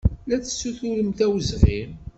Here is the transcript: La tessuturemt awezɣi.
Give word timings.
La 0.29 0.37
tessuturemt 0.43 1.19
awezɣi. 1.25 1.81